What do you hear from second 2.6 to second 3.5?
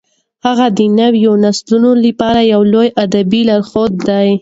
لوی ادبي